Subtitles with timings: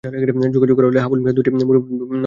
[0.55, 2.19] যোগাযোগ করা হলে হাবুল মিয়ার দুটি মুঠোফোন নম্বরই বন্ধ পাওয়া যায়।